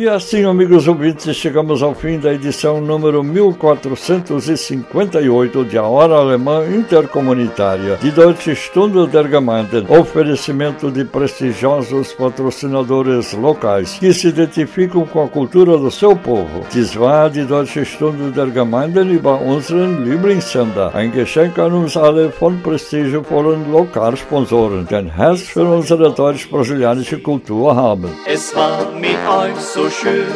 [0.00, 6.64] E assim, amigos ouvintes, chegamos ao fim da edição número 1458 de A Hora Alemã
[6.66, 15.22] Intercomunitária de Deutsche Stunde der Gemeinden, oferecimento de prestigiosos patrocinadores locais que se identificam com
[15.22, 16.64] a cultura do seu povo.
[16.72, 20.94] Dies war die Deutsche Stunde der Gemeinden über unseren Lieblingssender.
[20.94, 28.08] Ein Geschenk an uns alle von prestigevollen Lokalsponsoren, den Herz für unsere deutsch-brasilianische Kultur haben.
[28.24, 30.26] Es war mit euch so schön,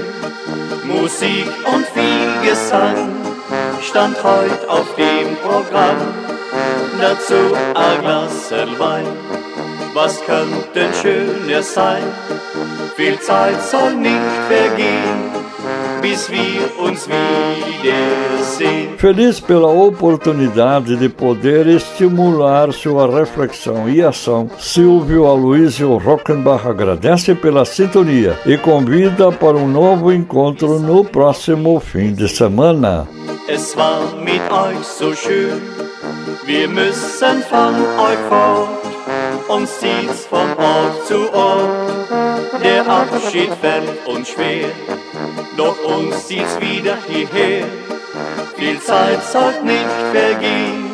[0.85, 3.13] Musik und viel Gesang.
[3.81, 5.97] stand heut auf dem Programm.
[7.01, 9.07] Dazu ein Glas Wein.
[9.93, 12.03] Was könnte schöner sein?
[12.97, 15.31] Viel Zeit soll nicht vergehen,
[16.05, 18.99] bis wir uns wiedersehen.
[18.99, 27.65] Feliz pela oportunidade de poder estimular sua reflexão e ação, Silvio Aloysio Rockenbach agradece pela
[27.65, 33.09] sintonia e convida para um novo encontro no próximo fim de semana.
[33.49, 35.59] Es war mit euch so schön,
[36.45, 38.85] wir müssen von euch fort.
[39.49, 44.71] Uns zieht's von Ort zu Ort, der Abschied fällt uns schwer,
[45.57, 47.65] doch uns zieht's wieder hierher.
[48.57, 50.85] Viel Zeit soll nicht vergehen,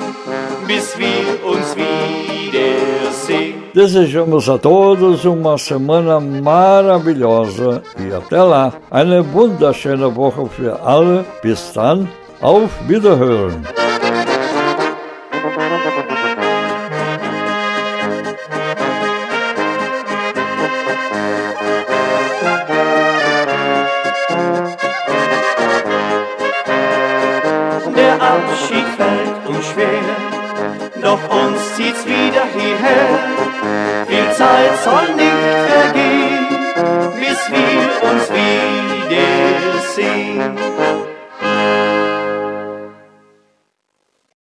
[0.67, 3.61] bis wir uns wiedersehen.
[3.75, 8.73] Desejamos a todos uma semana maravilhosa e até lá.
[8.91, 11.25] Eine wunderschöne Woche für alle.
[11.43, 12.09] Bis dann.
[12.41, 13.67] Auf Wiederhören.